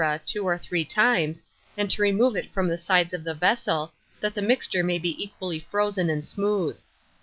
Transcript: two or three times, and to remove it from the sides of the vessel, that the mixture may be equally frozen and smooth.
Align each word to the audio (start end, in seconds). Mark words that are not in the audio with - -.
two 0.25 0.47
or 0.47 0.57
three 0.57 0.83
times, 0.83 1.43
and 1.77 1.91
to 1.91 2.01
remove 2.01 2.35
it 2.35 2.51
from 2.51 2.67
the 2.67 2.75
sides 2.75 3.13
of 3.13 3.23
the 3.23 3.35
vessel, 3.35 3.93
that 4.19 4.33
the 4.33 4.41
mixture 4.41 4.83
may 4.83 4.97
be 4.97 5.23
equally 5.23 5.59
frozen 5.59 6.09
and 6.09 6.27
smooth. 6.27 6.79